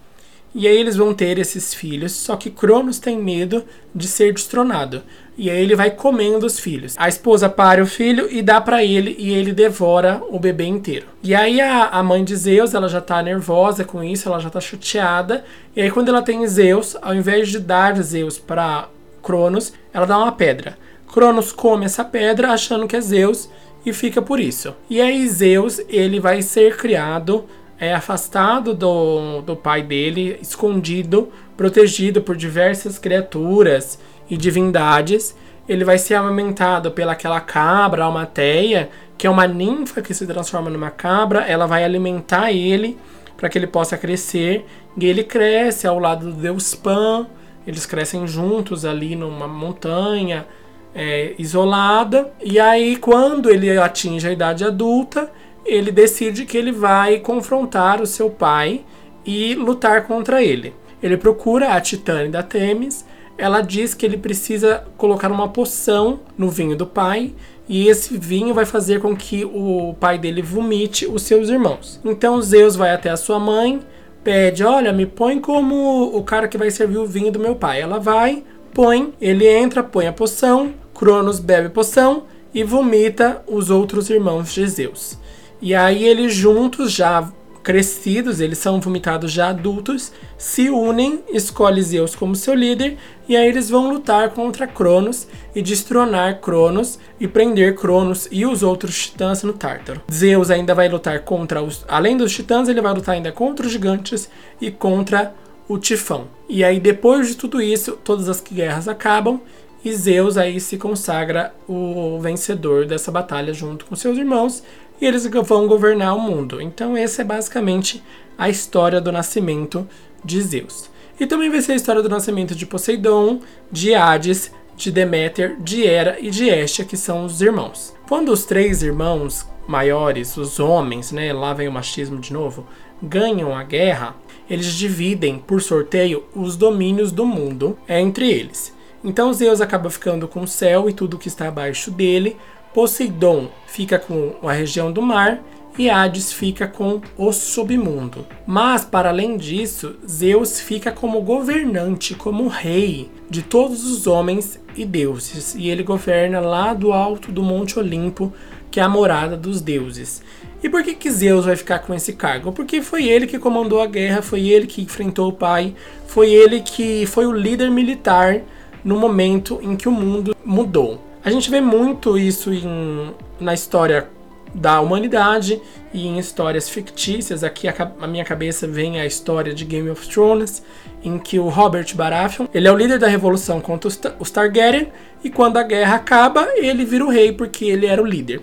E 0.54 0.66
aí 0.66 0.76
eles 0.76 0.96
vão 0.96 1.14
ter 1.14 1.38
esses 1.38 1.74
filhos, 1.74 2.12
só 2.12 2.34
que 2.36 2.50
Cronos 2.50 2.98
tem 2.98 3.18
medo 3.18 3.64
de 3.94 4.06
ser 4.08 4.32
destronado. 4.32 5.02
E 5.36 5.48
aí 5.48 5.62
ele 5.62 5.76
vai 5.76 5.90
comendo 5.90 6.44
os 6.44 6.58
filhos. 6.58 6.94
A 6.98 7.08
esposa 7.08 7.48
para 7.48 7.80
o 7.80 7.86
filho 7.86 8.26
e 8.28 8.42
dá 8.42 8.60
para 8.60 8.82
ele 8.82 9.14
e 9.18 9.32
ele 9.32 9.52
devora 9.52 10.20
o 10.30 10.38
bebê 10.38 10.64
inteiro. 10.64 11.06
E 11.22 11.32
aí 11.32 11.60
a, 11.60 11.84
a 11.84 12.02
mãe 12.02 12.24
de 12.24 12.34
Zeus, 12.34 12.74
ela 12.74 12.88
já 12.88 13.00
tá 13.00 13.22
nervosa 13.22 13.84
com 13.84 14.02
isso, 14.02 14.28
ela 14.28 14.40
já 14.40 14.50
tá 14.50 14.60
chateada. 14.60 15.44
E 15.76 15.82
aí 15.82 15.90
quando 15.92 16.08
ela 16.08 16.22
tem 16.22 16.44
Zeus, 16.48 16.96
ao 17.00 17.14
invés 17.14 17.48
de 17.50 17.60
dar 17.60 17.94
Zeus 18.02 18.36
para 18.36 18.88
Cronos, 19.22 19.72
ela 19.92 20.06
dá 20.06 20.18
uma 20.18 20.32
pedra. 20.32 20.76
Cronos 21.12 21.52
come 21.52 21.84
essa 21.84 22.04
pedra 22.04 22.50
achando 22.50 22.88
que 22.88 22.96
é 22.96 23.00
Zeus 23.00 23.48
e 23.86 23.92
fica 23.92 24.20
por 24.20 24.40
isso. 24.40 24.74
E 24.90 25.00
aí 25.00 25.28
Zeus, 25.28 25.80
ele 25.88 26.18
vai 26.18 26.42
ser 26.42 26.76
criado 26.76 27.44
é 27.80 27.94
afastado 27.94 28.74
do, 28.74 29.40
do 29.42 29.54
pai 29.54 29.82
dele, 29.82 30.38
escondido, 30.42 31.28
protegido 31.56 32.20
por 32.20 32.36
diversas 32.36 32.98
criaturas 32.98 33.98
e 34.28 34.36
divindades. 34.36 35.36
Ele 35.68 35.84
vai 35.84 35.98
ser 35.98 36.14
amamentado 36.14 36.90
pelaquela 36.90 37.40
cabra, 37.40 38.04
Almateia, 38.04 38.88
que 39.16 39.26
é 39.26 39.30
uma 39.30 39.46
ninfa 39.46 40.02
que 40.02 40.14
se 40.14 40.26
transforma 40.26 40.70
numa 40.70 40.90
cabra. 40.90 41.40
Ela 41.40 41.66
vai 41.66 41.84
alimentar 41.84 42.50
ele 42.50 42.98
para 43.36 43.48
que 43.48 43.56
ele 43.56 43.66
possa 43.66 43.96
crescer. 43.96 44.66
E 44.96 45.06
ele 45.06 45.22
cresce 45.22 45.86
ao 45.86 45.98
lado 45.98 46.32
do 46.32 46.40
deus 46.40 46.74
Pan. 46.74 47.26
Eles 47.66 47.86
crescem 47.86 48.26
juntos 48.26 48.84
ali 48.84 49.14
numa 49.14 49.46
montanha 49.46 50.46
é, 50.94 51.34
isolada. 51.38 52.32
E 52.42 52.58
aí, 52.58 52.96
quando 52.96 53.50
ele 53.50 53.78
atinge 53.78 54.26
a 54.26 54.32
idade 54.32 54.64
adulta, 54.64 55.30
ele 55.68 55.92
decide 55.92 56.46
que 56.46 56.56
ele 56.56 56.72
vai 56.72 57.18
confrontar 57.18 58.00
o 58.00 58.06
seu 58.06 58.30
pai 58.30 58.84
e 59.24 59.54
lutar 59.54 60.06
contra 60.06 60.42
ele. 60.42 60.74
Ele 61.02 61.16
procura 61.16 61.74
a 61.74 61.80
Titânia 61.80 62.30
da 62.30 62.42
Temis. 62.42 63.04
Ela 63.36 63.60
diz 63.60 63.94
que 63.94 64.04
ele 64.04 64.16
precisa 64.16 64.84
colocar 64.96 65.30
uma 65.30 65.48
poção 65.48 66.20
no 66.36 66.48
vinho 66.48 66.74
do 66.74 66.86
pai 66.86 67.34
e 67.68 67.86
esse 67.86 68.16
vinho 68.16 68.54
vai 68.54 68.64
fazer 68.64 69.00
com 69.00 69.14
que 69.14 69.44
o 69.44 69.94
pai 70.00 70.18
dele 70.18 70.40
vomite 70.40 71.06
os 71.06 71.22
seus 71.22 71.50
irmãos. 71.50 72.00
Então 72.04 72.40
Zeus 72.40 72.74
vai 72.74 72.90
até 72.90 73.10
a 73.10 73.16
sua 73.16 73.38
mãe, 73.38 73.80
pede: 74.24 74.64
Olha, 74.64 74.92
me 74.92 75.04
põe 75.04 75.38
como 75.38 76.16
o 76.16 76.24
cara 76.24 76.48
que 76.48 76.58
vai 76.58 76.70
servir 76.70 76.98
o 76.98 77.06
vinho 77.06 77.30
do 77.30 77.38
meu 77.38 77.54
pai. 77.54 77.80
Ela 77.80 78.00
vai, 78.00 78.42
põe, 78.72 79.12
ele 79.20 79.46
entra, 79.46 79.84
põe 79.84 80.06
a 80.06 80.12
poção, 80.12 80.72
Cronos 80.94 81.38
bebe 81.38 81.68
poção 81.68 82.24
e 82.52 82.64
vomita 82.64 83.42
os 83.46 83.70
outros 83.70 84.08
irmãos 84.08 84.52
de 84.52 84.66
Zeus. 84.66 85.18
E 85.60 85.74
aí 85.74 86.04
eles 86.04 86.34
juntos, 86.34 86.92
já 86.92 87.30
crescidos, 87.62 88.40
eles 88.40 88.56
são 88.56 88.80
vomitados 88.80 89.30
já 89.30 89.50
adultos, 89.50 90.10
se 90.38 90.70
unem, 90.70 91.22
escolhe 91.28 91.82
Zeus 91.82 92.14
como 92.14 92.34
seu 92.34 92.54
líder, 92.54 92.96
e 93.28 93.36
aí 93.36 93.46
eles 93.46 93.68
vão 93.68 93.92
lutar 93.92 94.30
contra 94.30 94.66
Cronos 94.66 95.28
e 95.54 95.60
destronar 95.60 96.40
Cronos 96.40 96.98
e 97.20 97.28
prender 97.28 97.74
Cronos 97.74 98.26
e 98.30 98.46
os 98.46 98.62
outros 98.62 99.08
titãs 99.08 99.42
no 99.42 99.52
Tártaro. 99.52 100.00
Zeus 100.10 100.50
ainda 100.50 100.74
vai 100.74 100.88
lutar 100.88 101.20
contra 101.20 101.62
os. 101.62 101.84
Além 101.86 102.16
dos 102.16 102.32
titãs, 102.32 102.70
ele 102.70 102.80
vai 102.80 102.94
lutar 102.94 103.16
ainda 103.16 103.32
contra 103.32 103.66
os 103.66 103.72
gigantes 103.72 104.30
e 104.60 104.70
contra 104.70 105.34
o 105.68 105.76
Tifão. 105.76 106.26
E 106.48 106.64
aí, 106.64 106.80
depois 106.80 107.28
de 107.28 107.36
tudo 107.36 107.60
isso, 107.60 107.98
todas 108.02 108.30
as 108.30 108.40
guerras 108.40 108.88
acabam 108.88 109.40
e 109.84 109.92
Zeus 109.92 110.36
aí 110.36 110.58
se 110.58 110.76
consagra 110.76 111.54
o 111.68 112.18
vencedor 112.20 112.86
dessa 112.86 113.12
batalha 113.12 113.52
junto 113.52 113.84
com 113.84 113.94
seus 113.94 114.18
irmãos 114.18 114.62
e 115.00 115.06
eles 115.06 115.26
vão 115.26 115.66
governar 115.66 116.16
o 116.16 116.20
mundo. 116.20 116.60
Então 116.60 116.96
essa 116.96 117.22
é 117.22 117.24
basicamente 117.24 118.02
a 118.36 118.48
história 118.48 119.00
do 119.00 119.12
nascimento 119.12 119.86
de 120.24 120.40
Zeus. 120.42 120.90
E 121.18 121.26
também 121.26 121.50
vai 121.50 121.60
ser 121.60 121.72
a 121.72 121.76
história 121.76 122.02
do 122.02 122.08
nascimento 122.08 122.54
de 122.54 122.66
Poseidon, 122.66 123.40
de 123.70 123.94
Hades, 123.94 124.52
de 124.76 124.92
Deméter, 124.92 125.56
de 125.58 125.84
Hera 125.84 126.16
e 126.20 126.30
de 126.30 126.48
Hestia, 126.48 126.84
que 126.84 126.96
são 126.96 127.24
os 127.24 127.40
irmãos. 127.40 127.94
Quando 128.08 128.30
os 128.30 128.44
três 128.44 128.82
irmãos 128.82 129.44
maiores, 129.66 130.36
os 130.36 130.60
homens, 130.60 131.10
né, 131.10 131.32
lá 131.32 131.52
vem 131.52 131.66
o 131.66 131.72
machismo 131.72 132.20
de 132.20 132.32
novo, 132.32 132.64
ganham 133.02 133.54
a 133.54 133.64
guerra, 133.64 134.14
eles 134.48 134.72
dividem 134.74 135.38
por 135.38 135.60
sorteio 135.60 136.24
os 136.34 136.56
domínios 136.56 137.10
do 137.10 137.26
mundo 137.26 137.76
entre 137.88 138.30
eles. 138.30 138.72
Então 139.02 139.32
Zeus 139.32 139.60
acaba 139.60 139.90
ficando 139.90 140.26
com 140.26 140.40
o 140.42 140.48
céu 140.48 140.88
e 140.88 140.92
tudo 140.92 141.18
que 141.18 141.28
está 141.28 141.48
abaixo 141.48 141.90
dele, 141.90 142.36
Poseidon 142.78 143.48
fica 143.66 143.98
com 143.98 144.36
a 144.40 144.52
região 144.52 144.92
do 144.92 145.02
mar 145.02 145.42
e 145.76 145.90
Hades 145.90 146.32
fica 146.32 146.68
com 146.68 147.00
o 147.16 147.32
submundo. 147.32 148.24
Mas, 148.46 148.84
para 148.84 149.08
além 149.08 149.36
disso, 149.36 149.96
Zeus 150.08 150.60
fica 150.60 150.92
como 150.92 151.20
governante, 151.20 152.14
como 152.14 152.46
rei 152.46 153.10
de 153.28 153.42
todos 153.42 153.84
os 153.84 154.06
homens 154.06 154.60
e 154.76 154.84
deuses, 154.84 155.56
e 155.56 155.68
ele 155.68 155.82
governa 155.82 156.38
lá 156.38 156.72
do 156.72 156.92
alto 156.92 157.32
do 157.32 157.42
Monte 157.42 157.80
Olimpo, 157.80 158.32
que 158.70 158.78
é 158.78 158.82
a 158.84 158.88
morada 158.88 159.36
dos 159.36 159.60
deuses. 159.60 160.22
E 160.62 160.68
por 160.68 160.84
que, 160.84 160.94
que 160.94 161.10
Zeus 161.10 161.46
vai 161.46 161.56
ficar 161.56 161.80
com 161.80 161.92
esse 161.92 162.12
cargo? 162.12 162.52
Porque 162.52 162.80
foi 162.80 163.08
ele 163.08 163.26
que 163.26 163.40
comandou 163.40 163.82
a 163.82 163.86
guerra, 163.86 164.22
foi 164.22 164.46
ele 164.46 164.68
que 164.68 164.82
enfrentou 164.82 165.30
o 165.30 165.32
pai, 165.32 165.74
foi 166.06 166.30
ele 166.30 166.60
que 166.60 167.06
foi 167.06 167.26
o 167.26 167.32
líder 167.32 167.72
militar 167.72 168.40
no 168.84 168.96
momento 168.96 169.58
em 169.64 169.74
que 169.74 169.88
o 169.88 169.92
mundo 169.92 170.36
mudou. 170.44 171.07
A 171.28 171.30
gente 171.30 171.50
vê 171.50 171.60
muito 171.60 172.16
isso 172.16 172.50
em, 172.50 173.12
na 173.38 173.52
história 173.52 174.08
da 174.54 174.80
humanidade 174.80 175.60
e 175.92 176.06
em 176.06 176.18
histórias 176.18 176.70
fictícias. 176.70 177.44
Aqui 177.44 177.68
a, 177.68 177.92
a, 178.00 178.06
minha 178.06 178.24
cabeça 178.24 178.66
vem 178.66 178.98
a 178.98 179.04
história 179.04 179.52
de 179.52 179.62
Game 179.66 179.90
of 179.90 180.08
Thrones, 180.08 180.62
em 181.04 181.18
que 181.18 181.38
o 181.38 181.50
Robert 181.50 181.94
Baratheon, 181.94 182.46
ele 182.54 182.66
é 182.66 182.72
o 182.72 182.76
líder 182.78 182.98
da 182.98 183.08
revolução 183.08 183.60
contra 183.60 183.88
os, 183.88 184.00
os 184.18 184.30
Targaryen 184.30 184.90
e 185.22 185.28
quando 185.28 185.58
a 185.58 185.62
guerra 185.62 185.96
acaba, 185.96 186.48
ele 186.56 186.86
vira 186.86 187.04
o 187.04 187.10
rei 187.10 187.30
porque 187.30 187.66
ele 187.66 187.84
era 187.84 188.02
o 188.02 188.06
líder. 188.06 188.40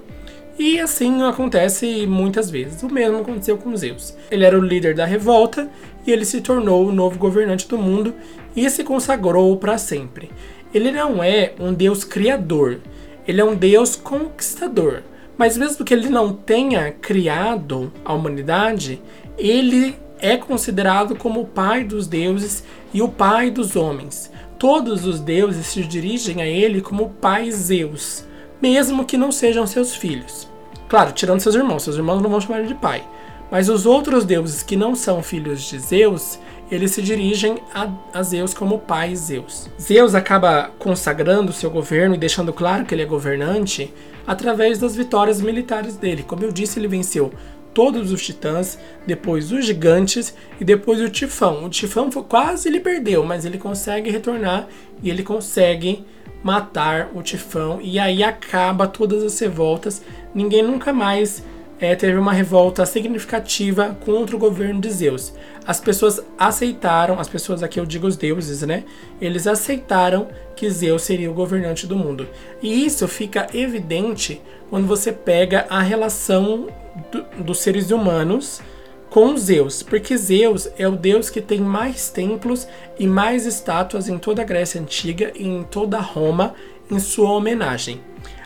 E 0.56 0.80
assim 0.80 1.24
acontece 1.24 2.06
muitas 2.06 2.51
vezes. 2.51 2.84
O 2.84 2.94
mesmo 2.94 3.18
aconteceu 3.18 3.58
com 3.58 3.75
Zeus. 3.75 4.13
Ele 4.30 4.46
era 4.46 4.56
o 4.56 4.62
líder 4.62 4.94
da 4.94 5.06
revolta 5.06 5.68
e 6.06 6.12
ele 6.12 6.24
se 6.24 6.39
tornou 6.39 6.88
o 6.88 6.92
novo 6.92 7.18
governante 7.18 7.68
do 7.68 7.80
mundo 7.80 8.13
e 8.56 8.70
se 8.70 8.84
consagrou 8.84 9.58
para 9.58 9.80
sempre. 9.80 10.30
Ele 10.75 10.91
não 10.91 11.24
é 11.24 11.53
um 11.60 11.74
deus 11.74 12.03
criador, 12.03 12.82
ele 13.27 13.41
é 13.41 13.44
um 13.44 13.55
deus 13.55 13.96
conquistador. 13.96 15.01
Mas 15.38 15.58
mesmo 15.58 15.84
que 15.84 15.94
ele 15.94 16.10
não 16.10 16.34
tenha 16.34 16.91
criado 16.91 17.91
a 18.05 18.13
humanidade, 18.13 19.01
ele 19.38 19.96
é 20.20 20.38
considerado 20.38 21.15
como 21.15 21.41
o 21.41 21.48
pai 21.48 21.84
dos 21.84 22.05
deuses 22.05 22.63
e 22.94 23.01
o 23.01 23.10
pai 23.10 23.50
dos 23.50 23.75
homens. 23.75 24.32
Todos 24.60 25.05
os 25.05 25.20
deuses 25.20 25.65
se 25.65 25.82
dirigem 25.84 26.41
a 26.41 26.46
ele 26.46 26.79
como 26.79 27.10
pai 27.10 27.51
Zeus 27.51 28.24
mesmo 28.62 29.05
que 29.05 29.17
não 29.17 29.32
sejam 29.32 29.67
seus 29.67 29.96
filhos. 29.96 30.48
Claro, 30.88 31.12
tirando 31.12 31.39
seus 31.39 31.55
irmãos, 31.55 31.84
seus 31.84 31.96
irmãos 31.98 32.22
não 32.22 32.29
vão 32.29 32.41
chamar 32.41 32.60
ele 32.60 32.70
de 32.70 32.75
pai. 32.75 33.03
Mas 33.51 33.70
os 33.70 33.86
outros 33.86 34.25
deuses 34.25 34.63
que 34.63 34.75
não 34.75 34.96
são 34.96 35.22
filhos 35.22 35.62
de 35.62 35.77
Zeus, 35.79 36.39
eles 36.69 36.91
se 36.91 37.01
dirigem 37.01 37.57
a, 37.74 37.89
a, 38.13 38.24
Zeus 38.24 38.53
como 38.53 38.79
pai 38.79 39.15
Zeus. 39.15 39.69
Zeus 39.79 40.15
acaba 40.15 40.72
consagrando 40.79 41.53
seu 41.53 41.69
governo 41.69 42.15
e 42.15 42.17
deixando 42.17 42.51
claro 42.51 42.86
que 42.86 42.95
ele 42.95 43.03
é 43.03 43.05
governante 43.05 43.93
através 44.25 44.79
das 44.79 44.95
vitórias 44.95 45.39
militares 45.39 45.95
dele. 45.95 46.24
Como 46.24 46.43
eu 46.43 46.51
disse, 46.51 46.79
ele 46.79 46.88
venceu 46.88 47.31
todos 47.74 48.12
os 48.12 48.24
titãs, 48.25 48.79
depois 49.05 49.51
os 49.51 49.65
gigantes 49.65 50.34
e 50.60 50.63
depois 50.63 51.01
o 51.01 51.10
Tifão. 51.10 51.65
O 51.65 51.69
Tifão 51.69 52.10
quase 52.10 52.69
ele 52.69 52.79
perdeu, 52.79 53.24
mas 53.25 53.45
ele 53.45 53.57
consegue 53.57 54.10
retornar 54.10 54.67
e 55.03 55.10
ele 55.10 55.24
consegue 55.24 56.05
matar 56.41 57.10
o 57.13 57.22
Tifão 57.22 57.79
e 57.81 58.00
aí 58.00 58.24
acaba 58.24 58.88
todas 58.88 59.22
as 59.24 59.38
revoltas. 59.38 60.01
Ninguém 60.34 60.63
nunca 60.63 60.93
mais 60.93 61.43
é, 61.79 61.96
teve 61.96 62.17
uma 62.17 62.32
revolta 62.32 62.86
significativa 62.86 63.98
contra 64.05 64.36
o 64.36 64.39
governo 64.39 64.79
de 64.79 64.89
Zeus. 64.89 65.34
As 65.67 65.79
pessoas 65.79 66.22
aceitaram, 66.38 67.20
as 67.20 67.27
pessoas 67.27 67.63
aqui 67.63 67.79
eu 67.79 67.86
digo 67.86 68.08
os 68.08 68.15
deuses, 68.15 68.62
né? 68.62 68.84
Eles 69.20 69.48
aceitaram 69.48 70.27
que 70.55 70.70
Zeus 70.70 71.03
seria 71.03 71.29
o 71.29 71.34
governante 71.34 71.86
do 71.86 71.96
mundo. 71.96 72.27
E 72.62 72.86
isso 72.86 73.08
fica 73.08 73.48
evidente 73.53 74.41
quando 74.70 74.88
você 74.88 75.12
pega 75.12 75.65
a 75.70 75.82
relação 75.82 76.67
do, 77.12 77.44
dos 77.44 77.60
seres 77.60 77.91
humanos 77.91 78.62
com 79.10 79.38
Zeus, 79.38 79.82
porque 79.82 80.17
Zeus 80.17 80.67
é 80.77 80.88
o 80.88 80.91
deus 80.91 81.29
que 81.29 81.41
tem 81.41 81.62
mais 81.62 82.10
templos 82.10 82.67
e 83.00 83.08
mais 83.08 83.46
estátuas 83.46 84.10
em 84.10 84.17
toda 84.17 84.41
a 84.41 84.46
Grécia 84.46 84.82
Antiga 84.82 85.32
e 85.36 85.48
em 85.48 85.63
toda 85.63 86.00
Roma 86.00 86.53
em 86.91 87.00
sua 87.00 87.32
homenagem. 87.32 88.01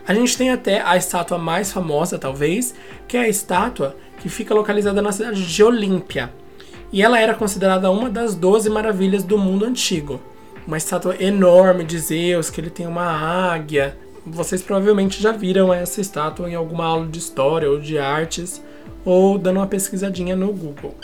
A 0.10 0.14
gente 0.16 0.36
tem 0.36 0.50
até 0.50 0.82
a 0.82 0.98
estátua 0.98 1.38
mais 1.38 1.72
famosa, 1.72 2.18
talvez, 2.18 2.74
que 3.08 3.16
é 3.16 3.20
a 3.20 3.30
estátua 3.30 3.96
que 4.20 4.28
fica 4.28 4.56
localizada 4.56 5.04
na 5.04 5.12
cidade 5.12 5.46
de 5.46 5.64
Olímpia. 5.64 6.34
E 6.92 7.04
ela 7.04 7.20
era 7.20 7.36
considerada 7.36 7.92
uma 7.92 8.10
das 8.10 8.34
12 8.34 8.72
maravilhas 8.72 9.24
do 9.24 9.38
mundo 9.38 9.66
antigo. 9.66 10.20
Uma 10.66 10.78
estátua 10.78 11.16
enorme 11.22 11.84
de 11.84 12.00
Zeus, 12.00 12.50
que 12.50 12.60
ele 12.60 12.72
tem 12.72 12.88
uma 12.88 13.06
águia. 13.06 13.96
Vocês 14.26 14.64
provavelmente 14.64 15.22
já 15.22 15.32
viram 15.32 15.72
essa 15.72 16.02
estátua 16.02 16.50
em 16.50 16.56
alguma 16.56 16.86
aula 16.86 17.06
de 17.06 17.20
história 17.20 17.70
ou 17.70 17.80
de 17.80 18.00
artes 18.00 18.64
ou 19.06 19.38
dando 19.38 19.58
uma 19.58 19.68
pesquisadinha 19.68 20.36
no 20.36 20.52
Google. 20.52 20.96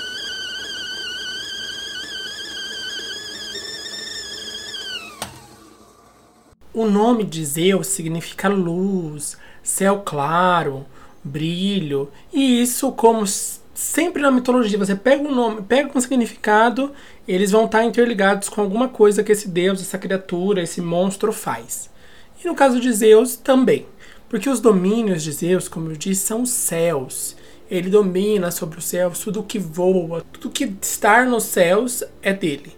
O 6.76 6.84
nome 6.84 7.24
de 7.24 7.46
Zeus 7.46 7.88
significa 7.88 8.50
luz, 8.50 9.38
céu 9.64 10.02
claro, 10.04 10.86
brilho, 11.24 12.12
e 12.34 12.62
isso 12.62 12.92
como 12.92 13.26
sempre 13.74 14.22
na 14.22 14.30
mitologia, 14.30 14.78
você 14.78 14.94
pega 14.94 15.24
um 15.24 15.34
nome, 15.34 15.62
pega 15.62 15.98
um 15.98 16.02
significado, 16.02 16.92
eles 17.26 17.52
vão 17.52 17.64
estar 17.64 17.86
interligados 17.86 18.50
com 18.50 18.60
alguma 18.60 18.90
coisa 18.90 19.24
que 19.24 19.32
esse 19.32 19.48
deus, 19.48 19.80
essa 19.80 19.98
criatura, 19.98 20.64
esse 20.64 20.82
monstro 20.82 21.32
faz. 21.32 21.90
E 22.44 22.46
no 22.46 22.54
caso 22.54 22.78
de 22.82 22.92
Zeus 22.92 23.38
também, 23.38 23.86
porque 24.28 24.50
os 24.50 24.60
domínios 24.60 25.24
de 25.24 25.32
Zeus, 25.32 25.70
como 25.70 25.92
eu 25.92 25.96
disse, 25.96 26.28
são 26.28 26.46
céus. 26.46 27.38
Ele 27.72 27.90
domina 27.90 28.52
sobre 28.52 28.80
os 28.80 28.86
céus, 28.86 29.20
tudo 29.20 29.42
que 29.44 29.58
voa, 29.58 30.26
tudo 30.34 30.50
que 30.50 30.76
está 30.82 31.24
nos 31.24 31.46
céus 31.46 32.04
é 32.22 32.34
dele. 32.34 32.76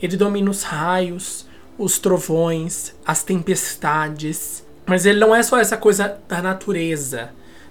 Ele 0.00 0.16
domina 0.16 0.48
os 0.48 0.62
raios, 0.62 1.49
os 1.80 1.98
trovões, 1.98 2.94
as 3.06 3.22
tempestades. 3.22 4.62
Mas 4.86 5.06
ele 5.06 5.18
não 5.18 5.34
é 5.34 5.42
só 5.42 5.58
essa 5.58 5.76
coisa 5.76 6.18
da 6.28 6.42
natureza. 6.42 7.30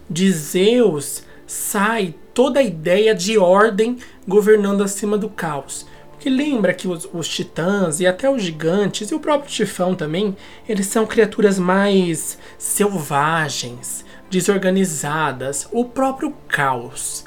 De 0.10 0.32
Zeus 0.32 1.24
sai 1.46 2.16
toda 2.34 2.60
a 2.60 2.64
ideia 2.64 3.14
de 3.14 3.38
ordem 3.38 3.98
governando 4.28 4.84
acima 4.84 5.18
do 5.18 5.30
caos. 5.30 5.86
Porque 6.12 6.30
lembra 6.30 6.74
que 6.74 6.88
os, 6.88 7.08
os, 7.14 7.28
titãs 7.28 8.00
e 8.00 8.08
até 8.08 8.30
os 8.30 8.42
gigantes 8.42 9.12
e 9.12 9.16
o 9.16 9.20
próprio 9.20 9.52
Tifão 9.52 9.94
também, 9.94 10.36
eles 10.68 10.88
são 10.88 11.06
criaturas 11.06 11.60
mais 11.60 12.38
selvagens, 12.58 14.04
desorganizadas, 14.30 15.68
o 15.72 15.86
próprio 15.86 16.34
caos. 16.48 17.26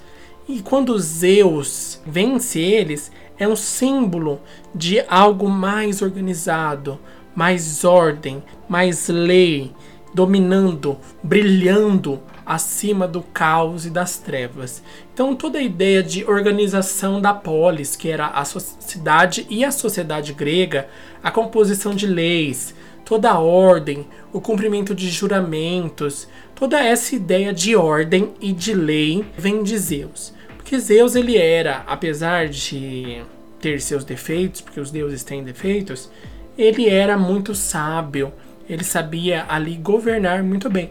E 0.49 0.61
quando 0.61 0.99
Zeus 0.99 2.01
vence 2.05 2.59
eles, 2.59 3.11
é 3.43 3.49
um 3.49 3.57
símbolo 3.57 4.41
de 4.75 5.01
algo 5.09 5.49
mais 5.49 6.01
organizado, 6.01 6.99
mais 7.35 7.85
ordem, 7.85 8.43
mais 8.69 9.09
lei, 9.09 9.73
dominando, 10.15 10.97
brilhando 11.23 12.21
acima 12.47 13.09
do 13.09 13.23
caos 13.23 13.87
e 13.87 13.91
das 13.91 14.19
trevas. 14.19 14.83
Então 15.13 15.35
toda 15.35 15.59
a 15.59 15.63
ideia 15.63 16.03
de 16.03 16.25
organização 16.25 17.21
da 17.21 17.35
polis, 17.35 17.97
que 17.97 18.09
era 18.09 18.27
a 18.27 18.45
cidade 18.45 19.47
e 19.51 19.65
a 19.65 19.73
sociedade 19.73 20.33
grega, 20.33 20.89
a 21.23 21.31
composição 21.31 21.95
de 21.95 22.07
leis, 22.07 22.75
toda 23.05 23.31
a 23.31 23.41
ordem, 23.41 24.07
o 24.33 24.41
cumprimento 24.41 24.95
de 24.95 25.09
juramentos, 25.11 26.29
toda 26.55 26.81
essa 26.81 27.17
ideia 27.17 27.53
de 27.53 27.75
ordem 27.75 28.35
e 28.41 28.53
de 28.53 28.73
lei 28.73 29.25
vem 29.37 29.63
de 29.63 29.77
Zeus. 29.77 30.33
Porque 30.63 30.79
Zeus 30.79 31.17
ele 31.17 31.37
era, 31.37 31.83
apesar 31.89 32.49
de 32.49 33.21
ter 33.61 33.81
seus 33.81 34.05
defeitos, 34.05 34.61
porque 34.61 34.79
os 34.79 34.93
deuses 34.93 35.25
têm 35.25 35.43
defeitos, 35.43 36.09
ele 36.57 36.89
era 36.89 37.19
muito 37.19 37.53
sábio, 37.53 38.33
ele 38.71 38.85
sabia 38.85 39.45
ali 39.49 39.77
governar 39.77 40.43
muito 40.43 40.71
bem. 40.71 40.91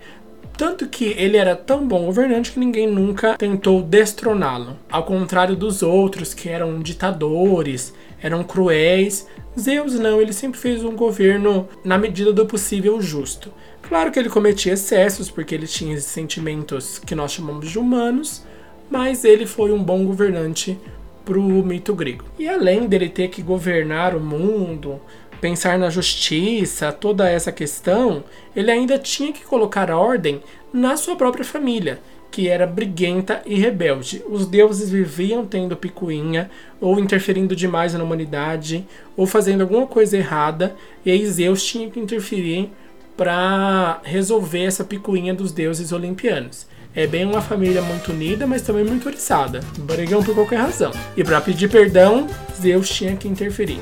Tanto 0.57 0.87
que 0.89 1.05
ele 1.17 1.37
era 1.37 1.55
tão 1.55 1.87
bom 1.87 2.05
governante 2.05 2.51
que 2.51 2.59
ninguém 2.59 2.85
nunca 2.85 3.37
tentou 3.37 3.81
destroná-lo. 3.81 4.77
Ao 4.91 5.03
contrário 5.03 5.55
dos 5.55 5.81
outros, 5.81 6.33
que 6.33 6.49
eram 6.49 6.79
ditadores, 6.81 7.93
eram 8.21 8.43
cruéis, 8.43 9.25
Zeus 9.57 9.95
não, 9.95 10.21
ele 10.21 10.33
sempre 10.33 10.59
fez 10.59 10.83
um 10.83 10.95
governo 10.95 11.67
na 11.83 11.97
medida 11.97 12.31
do 12.31 12.45
possível 12.45 13.01
justo. 13.01 13.51
Claro 13.81 14.11
que 14.11 14.19
ele 14.19 14.29
cometia 14.29 14.73
excessos, 14.73 15.31
porque 15.31 15.55
ele 15.55 15.65
tinha 15.65 15.95
esses 15.95 16.11
sentimentos 16.11 16.99
que 16.99 17.15
nós 17.15 17.31
chamamos 17.31 17.69
de 17.69 17.79
humanos, 17.79 18.45
mas 18.91 19.23
ele 19.23 19.45
foi 19.47 19.71
um 19.71 19.81
bom 19.81 20.05
governante 20.05 20.77
para 21.23 21.39
o 21.39 21.63
mito 21.63 21.95
grego. 21.95 22.25
E 22.37 22.49
além 22.49 22.87
dele 22.87 23.07
ter 23.07 23.29
que 23.29 23.41
governar 23.41 24.13
o 24.13 24.19
mundo, 24.19 24.99
pensar 25.39 25.79
na 25.79 25.89
justiça, 25.89 26.91
toda 26.91 27.29
essa 27.29 27.53
questão, 27.53 28.23
ele 28.53 28.69
ainda 28.69 28.99
tinha 28.99 29.31
que 29.31 29.45
colocar 29.45 29.89
ordem 29.89 30.41
na 30.73 30.97
sua 30.97 31.15
própria 31.15 31.45
família, 31.45 32.01
que 32.29 32.49
era 32.49 32.67
briguenta 32.67 33.41
e 33.45 33.55
rebelde. 33.55 34.21
Os 34.29 34.45
deuses 34.45 34.89
viviam 34.89 35.45
tendo 35.45 35.77
picuinha, 35.77 36.51
ou 36.79 36.99
interferindo 36.99 37.55
demais 37.55 37.93
na 37.93 38.03
humanidade, 38.03 38.85
ou 39.15 39.25
fazendo 39.25 39.61
alguma 39.61 39.87
coisa 39.87 40.17
errada, 40.17 40.75
e 41.05 41.11
aí 41.11 41.25
Zeus 41.25 41.63
tinha 41.63 41.89
que 41.89 41.99
interferir 41.99 42.69
para 43.15 44.01
resolver 44.03 44.63
essa 44.63 44.83
picuinha 44.83 45.33
dos 45.33 45.51
deuses 45.51 45.91
olimpianos. 45.91 46.67
É 46.93 47.07
bem 47.07 47.25
uma 47.25 47.41
família 47.41 47.81
muito 47.81 48.11
unida, 48.11 48.45
mas 48.45 48.61
também 48.61 48.83
muito 48.83 49.07
oriçada. 49.07 49.61
Brigam 49.79 50.21
por 50.21 50.35
qualquer 50.35 50.57
razão. 50.57 50.91
E 51.15 51.23
para 51.23 51.39
pedir 51.39 51.69
perdão, 51.69 52.27
Zeus 52.59 52.89
tinha 52.89 53.15
que 53.15 53.29
interferir. 53.29 53.79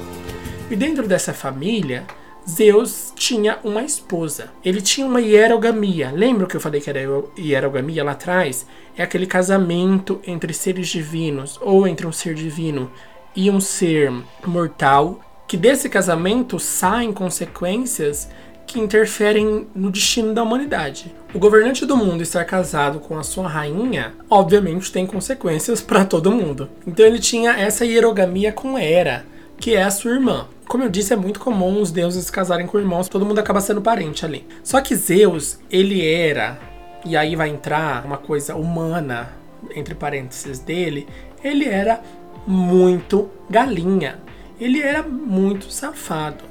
E 0.69 0.75
dentro 0.75 1.07
dessa 1.07 1.33
família, 1.33 2.05
Zeus 2.47 3.11
tinha 3.15 3.57
uma 3.63 3.81
esposa. 3.81 4.51
Ele 4.63 4.79
tinha 4.79 5.07
uma 5.07 5.19
hierogamia. 5.19 6.11
Lembra 6.11 6.45
que 6.45 6.55
eu 6.55 6.61
falei 6.61 6.81
que 6.81 6.89
era 6.89 6.99
hierogamia 7.35 8.03
lá 8.03 8.11
atrás? 8.11 8.67
É 8.95 9.01
aquele 9.01 9.25
casamento 9.25 10.21
entre 10.27 10.53
seres 10.53 10.87
divinos, 10.87 11.57
ou 11.63 11.87
entre 11.87 12.05
um 12.05 12.11
ser 12.11 12.35
divino 12.35 12.91
e 13.35 13.49
um 13.49 13.59
ser 13.59 14.11
mortal, 14.45 15.19
que 15.47 15.57
desse 15.57 15.89
casamento 15.89 16.59
saem 16.59 17.11
consequências 17.11 18.29
que 18.69 18.79
interferem 18.79 19.67
no 19.73 19.89
destino 19.89 20.31
da 20.31 20.43
humanidade. 20.43 21.13
O 21.33 21.39
governante 21.39 21.87
do 21.87 21.97
mundo 21.97 22.21
estar 22.21 22.45
casado 22.45 22.99
com 22.99 23.17
a 23.17 23.23
sua 23.23 23.47
rainha, 23.47 24.13
obviamente 24.29 24.91
tem 24.91 25.07
consequências 25.07 25.81
para 25.81 26.05
todo 26.05 26.31
mundo. 26.31 26.69
Então 26.85 27.03
ele 27.03 27.17
tinha 27.17 27.51
essa 27.53 27.83
hierogamia 27.83 28.51
com 28.51 28.77
Hera, 28.77 29.25
que 29.57 29.75
é 29.75 29.81
a 29.81 29.89
sua 29.89 30.11
irmã. 30.11 30.47
Como 30.67 30.83
eu 30.83 30.89
disse, 30.89 31.13
é 31.13 31.15
muito 31.15 31.39
comum 31.39 31.81
os 31.81 31.91
deuses 31.91 32.29
casarem 32.29 32.67
com 32.67 32.77
irmãos, 32.77 33.09
todo 33.09 33.25
mundo 33.25 33.39
acaba 33.39 33.59
sendo 33.59 33.81
parente 33.81 34.23
ali. 34.23 34.45
Só 34.63 34.79
que 34.81 34.95
Zeus, 34.95 35.57
ele 35.71 36.07
era, 36.07 36.59
e 37.03 37.17
aí 37.17 37.35
vai 37.35 37.49
entrar 37.49 38.05
uma 38.05 38.17
coisa 38.17 38.55
humana, 38.55 39.29
entre 39.75 39.95
parênteses 39.95 40.59
dele, 40.59 41.07
ele 41.43 41.65
era 41.65 42.01
muito 42.45 43.31
galinha. 43.49 44.19
Ele 44.61 44.79
era 44.79 45.01
muito 45.01 45.71
safado. 45.71 46.43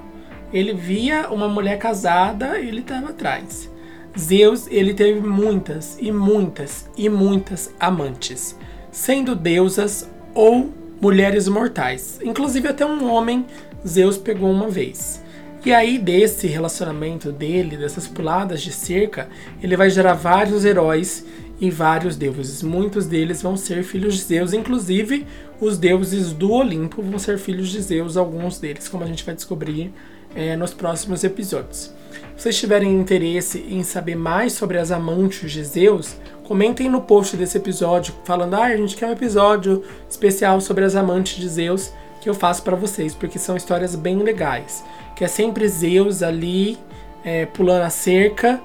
Ele 0.53 0.73
via 0.73 1.29
uma 1.31 1.49
mulher 1.49 1.79
casada, 1.79 2.59
ele 2.59 2.81
estava 2.81 3.11
atrás. 3.11 3.71
Zeus, 4.19 4.67
ele 4.69 4.95
teve 4.95 5.21
muitas 5.21 5.97
e 6.01 6.11
muitas 6.11 6.89
e 6.97 7.09
muitas 7.09 7.73
amantes, 7.79 8.57
sendo 8.91 9.37
deusas 9.37 10.09
ou 10.35 10.73
mulheres 11.01 11.47
mortais. 11.49 12.19
Inclusive 12.23 12.69
até 12.69 12.85
um 12.85 13.11
homem 13.11 13.47
Zeus 13.87 14.17
pegou 14.17 14.51
uma 14.51 14.69
vez. 14.69 15.23
E 15.65 15.73
aí, 15.73 15.99
desse 15.99 16.47
relacionamento 16.47 17.31
dele, 17.31 17.77
dessas 17.77 18.07
puladas 18.07 18.63
de 18.63 18.73
cerca, 18.73 19.29
ele 19.63 19.77
vai 19.77 19.91
gerar 19.91 20.15
vários 20.15 20.65
heróis 20.65 21.27
e 21.61 21.71
vários 21.71 22.17
deuses. 22.17 22.63
Muitos 22.63 23.07
deles 23.07 23.43
vão 23.43 23.57
ser 23.57 23.83
filhos 23.83 24.15
de 24.15 24.23
Zeus, 24.23 24.53
inclusive 24.53 25.27
os 25.61 25.77
deuses 25.77 26.33
do 26.33 26.53
Olimpo 26.53 27.03
vão 27.03 27.19
ser 27.19 27.39
filhos 27.39 27.69
de 27.69 27.81
Zeus, 27.81 28.17
alguns 28.17 28.59
deles, 28.59 28.89
como 28.89 29.05
a 29.05 29.07
gente 29.07 29.25
vai 29.25 29.35
descobrir 29.35 29.93
é, 30.35 30.57
nos 30.57 30.73
próximos 30.73 31.25
episódios. 31.25 31.93
Se 32.37 32.45
vocês 32.45 32.59
tiverem 32.59 32.95
interesse 32.95 33.65
em 33.69 33.83
saber 33.83 34.17
mais 34.17 34.53
sobre 34.53 34.79
as 34.79 34.93
amantes 34.93 35.51
de 35.51 35.65
Zeus, 35.65 36.17
comentem 36.45 36.89
no 36.89 37.01
post 37.01 37.37
desse 37.37 37.59
episódio, 37.59 38.15
falando: 38.25 38.55
ah, 38.55 38.67
a 38.67 38.77
gente 38.77 38.97
quer 38.97 39.07
um 39.07 39.13
episódio 39.13 39.83
especial 40.09 40.61
sobre 40.61 40.85
as 40.85 40.95
amantes 40.95 41.37
de 41.37 41.49
Zeus 41.49 41.93
que 42.21 42.29
eu 42.29 42.35
faço 42.35 42.63
para 42.63 42.77
vocês, 42.77 43.15
porque 43.15 43.39
são 43.39 43.57
histórias 43.57 43.95
bem 43.95 44.19
legais. 44.19 44.85
Que 45.17 45.25
é 45.25 45.29
sempre 45.29 45.69
Zeus 45.69 46.23
ali 46.23 46.79
é, 47.25 47.47
pulando 47.47 47.83
a 47.83 47.91
cerca 47.91 48.61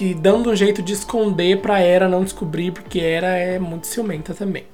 e 0.00 0.14
dando 0.14 0.50
um 0.50 0.56
jeito 0.56 0.82
de 0.82 0.92
esconder 0.92 1.60
para 1.60 1.80
Hera 1.80 2.08
não 2.08 2.24
descobrir, 2.24 2.72
porque 2.72 2.98
Hera 2.98 3.28
é 3.28 3.58
muito 3.58 3.86
ciumenta 3.86 4.34
também. 4.34 4.64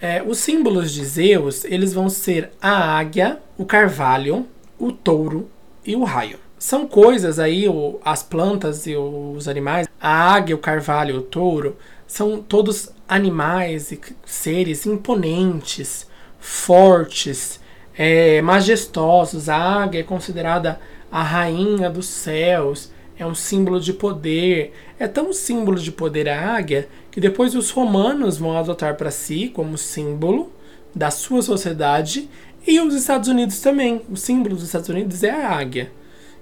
É, 0.00 0.22
os 0.22 0.38
símbolos 0.38 0.92
de 0.92 1.04
Zeus, 1.04 1.64
eles 1.64 1.92
vão 1.92 2.08
ser 2.08 2.50
a 2.60 2.98
águia, 2.98 3.38
o 3.56 3.64
carvalho, 3.64 4.46
o 4.78 4.90
touro 4.90 5.48
e 5.84 5.94
o 5.94 6.02
raio 6.02 6.38
são 6.62 6.86
coisas 6.86 7.40
aí, 7.40 7.68
o, 7.68 7.98
as 8.04 8.22
plantas 8.22 8.86
e 8.86 8.94
os 8.94 9.48
animais, 9.48 9.88
a 10.00 10.32
águia, 10.32 10.54
o 10.54 10.58
carvalho, 10.60 11.16
o 11.16 11.22
touro, 11.22 11.76
são 12.06 12.40
todos 12.40 12.88
animais 13.08 13.90
e 13.90 14.00
seres 14.24 14.86
imponentes, 14.86 16.06
fortes, 16.38 17.58
é, 17.96 18.40
majestosos. 18.42 19.48
A 19.48 19.56
águia 19.56 20.00
é 20.00 20.04
considerada 20.04 20.80
a 21.10 21.22
rainha 21.22 21.90
dos 21.90 22.06
céus, 22.06 22.90
é 23.18 23.26
um 23.26 23.34
símbolo 23.34 23.80
de 23.80 23.92
poder. 23.92 24.72
É 24.98 25.06
tão 25.06 25.32
símbolo 25.32 25.78
de 25.78 25.92
poder 25.92 26.28
a 26.28 26.54
águia 26.54 26.88
que 27.10 27.20
depois 27.20 27.54
os 27.54 27.70
romanos 27.70 28.38
vão 28.38 28.56
adotar 28.56 28.96
para 28.96 29.10
si 29.10 29.48
como 29.48 29.76
símbolo 29.76 30.50
da 30.94 31.10
sua 31.10 31.42
sociedade 31.42 32.28
e 32.66 32.80
os 32.80 32.94
Estados 32.94 33.28
Unidos 33.28 33.60
também. 33.60 34.02
O 34.10 34.16
símbolo 34.16 34.54
dos 34.54 34.64
Estados 34.64 34.88
Unidos 34.88 35.22
é 35.22 35.30
a 35.30 35.50
águia. 35.50 35.92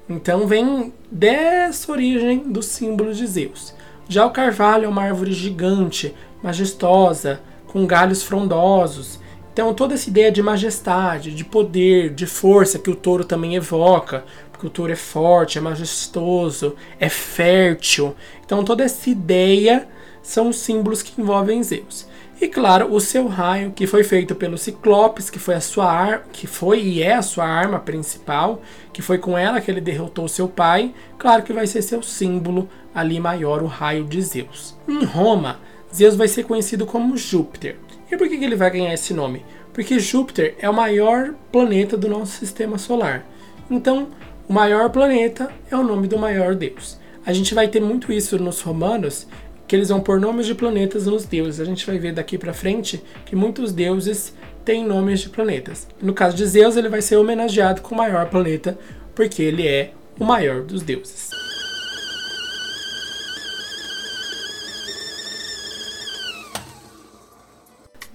Então 0.08 0.46
vem 0.46 0.92
dessa 1.10 1.90
origem 1.92 2.40
do 2.50 2.62
símbolo 2.62 3.14
de 3.14 3.26
Zeus. 3.26 3.74
Já 4.08 4.26
o 4.26 4.30
carvalho 4.30 4.86
é 4.86 4.88
uma 4.88 5.02
árvore 5.02 5.32
gigante, 5.32 6.14
majestosa, 6.42 7.40
com 7.68 7.86
galhos 7.86 8.22
frondosos. 8.22 9.20
Então 9.61 9.75
toda 9.75 9.92
essa 9.92 10.09
ideia 10.09 10.33
de 10.33 10.42
majestade, 10.42 11.35
de 11.35 11.44
poder, 11.44 12.14
de 12.14 12.25
força 12.25 12.79
que 12.79 12.88
o 12.88 12.94
touro 12.94 13.27
também 13.27 13.57
evoca, 13.57 14.25
porque 14.51 14.66
o 14.66 14.70
touro 14.70 14.90
é 14.90 14.96
forte, 14.96 15.59
é 15.59 15.61
majestoso, 15.61 16.75
é 16.99 17.11
fértil. 17.11 18.16
Então 18.42 18.64
toda 18.64 18.83
essa 18.83 19.11
ideia 19.11 19.87
são 20.23 20.51
símbolos 20.51 21.03
que 21.03 21.20
envolvem 21.20 21.62
Zeus. 21.62 22.09
E 22.40 22.49
claro, 22.49 22.90
o 22.90 22.99
seu 23.03 23.27
raio, 23.29 23.70
que 23.70 23.87
foi 23.87 24.03
feito 24.03 24.35
pelo 24.35 24.57
Ciclopes, 24.57 25.29
que 25.29 25.38
foi 25.38 25.57
a 25.57 25.61
sua 25.61 25.92
arma, 25.92 26.25
que 26.33 26.46
foi 26.46 26.81
e 26.81 27.03
é 27.03 27.12
a 27.12 27.20
sua 27.20 27.44
arma 27.44 27.79
principal, 27.79 28.62
que 28.94 29.03
foi 29.03 29.18
com 29.18 29.37
ela 29.37 29.61
que 29.61 29.70
ele 29.70 29.83
derrotou 29.83 30.27
seu 30.27 30.49
pai, 30.49 30.94
claro 31.18 31.42
que 31.42 31.53
vai 31.53 31.66
ser 31.66 31.83
seu 31.83 32.03
símbolo 32.03 32.66
ali 32.94 33.20
maior, 33.20 33.62
o 33.62 33.66
raio 33.66 34.07
de 34.07 34.23
Zeus. 34.23 34.75
Em 34.88 35.05
Roma, 35.05 35.61
Zeus 35.94 36.16
vai 36.16 36.29
ser 36.29 36.44
conhecido 36.44 36.87
como 36.87 37.14
Júpiter. 37.14 37.77
E 38.11 38.16
por 38.16 38.29
que 38.29 38.35
ele 38.35 38.57
vai 38.57 38.70
ganhar 38.70 38.92
esse 38.92 39.14
nome? 39.14 39.44
Porque 39.73 39.99
Júpiter 39.99 40.57
é 40.59 40.68
o 40.68 40.75
maior 40.75 41.35
planeta 41.53 41.96
do 41.96 42.09
nosso 42.09 42.38
sistema 42.38 42.77
solar. 42.77 43.25
Então, 43.70 44.09
o 44.49 44.53
maior 44.53 44.90
planeta 44.90 45.51
é 45.70 45.77
o 45.77 45.85
nome 45.85 46.09
do 46.09 46.18
maior 46.18 46.55
deus. 46.55 46.99
A 47.25 47.33
gente 47.33 47.55
vai 47.55 47.68
ter 47.68 47.81
muito 47.81 48.12
isso 48.12 48.38
nos 48.38 48.61
romanos 48.61 49.29
que 49.68 49.77
eles 49.77 49.90
vão 49.90 50.01
pôr 50.01 50.18
nomes 50.18 50.46
de 50.46 50.55
planetas 50.57 51.07
nos 51.07 51.25
deuses. 51.25 51.61
A 51.61 51.64
gente 51.64 51.87
vai 51.87 51.96
ver 51.96 52.12
daqui 52.12 52.37
para 52.37 52.53
frente 52.53 53.01
que 53.25 53.37
muitos 53.37 53.73
deuses 53.73 54.35
têm 54.64 54.85
nomes 54.85 55.20
de 55.20 55.29
planetas. 55.29 55.87
No 56.03 56.12
caso 56.12 56.37
de 56.37 56.44
Zeus, 56.44 56.77
ele 56.77 56.88
vai 56.88 57.01
ser 57.01 57.16
homenageado 57.16 57.81
com 57.81 57.94
o 57.94 57.99
maior 57.99 58.29
planeta, 58.29 58.77
porque 59.14 59.40
ele 59.40 59.68
é 59.68 59.92
o 60.18 60.25
maior 60.25 60.62
dos 60.62 60.83
deuses. 60.83 61.31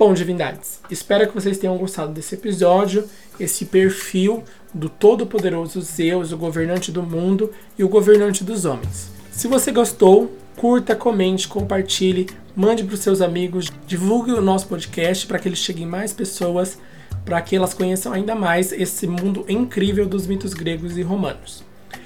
Bom, 0.05 0.13
divindades, 0.13 0.81
espero 0.87 1.27
que 1.27 1.33
vocês 1.33 1.57
tenham 1.57 1.75
gostado 1.79 2.13
desse 2.13 2.35
episódio, 2.35 3.09
esse 3.39 3.65
perfil 3.65 4.43
do 4.71 4.87
todo-poderoso 4.87 5.81
Zeus, 5.81 6.31
o 6.31 6.37
governante 6.37 6.91
do 6.91 7.01
mundo 7.01 7.51
e 7.75 7.83
o 7.83 7.89
governante 7.89 8.43
dos 8.43 8.65
homens. 8.65 9.09
Se 9.31 9.47
você 9.47 9.71
gostou, 9.71 10.31
curta, 10.55 10.95
comente, 10.95 11.47
compartilhe, 11.47 12.29
mande 12.55 12.83
para 12.83 12.93
os 12.93 12.99
seus 12.99 13.19
amigos, 13.19 13.73
divulgue 13.87 14.31
o 14.31 14.41
nosso 14.41 14.67
podcast 14.67 15.25
para 15.25 15.39
que 15.39 15.47
ele 15.47 15.55
chegue 15.55 15.81
em 15.81 15.87
mais 15.87 16.13
pessoas, 16.13 16.77
para 17.25 17.41
que 17.41 17.55
elas 17.55 17.73
conheçam 17.73 18.13
ainda 18.13 18.35
mais 18.35 18.71
esse 18.71 19.07
mundo 19.07 19.43
incrível 19.49 20.05
dos 20.05 20.27
mitos 20.27 20.53
gregos 20.53 20.99
e 20.99 21.01
romanos. 21.01 21.63